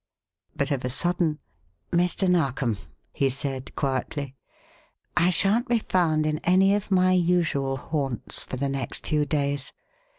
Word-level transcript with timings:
But 0.55 0.71
of 0.71 0.83
a 0.83 0.89
sudden: 0.89 1.37
"Mr. 1.91 2.27
Narkom," 2.27 2.79
he 3.13 3.29
said, 3.29 3.75
quietly 3.75 4.33
"I 5.15 5.29
shan't 5.29 5.67
be 5.67 5.77
found 5.77 6.25
in 6.25 6.39
any 6.39 6.73
of 6.73 6.89
my 6.89 7.11
usual 7.11 7.77
haunts 7.77 8.43
for 8.43 8.57
the 8.57 8.69
next 8.69 9.05
few 9.05 9.27
days. 9.27 9.73